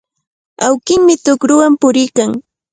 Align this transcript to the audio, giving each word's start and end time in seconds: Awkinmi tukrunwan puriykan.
Awkinmi 0.65 1.13
tukrunwan 1.23 1.73
puriykan. 1.81 2.29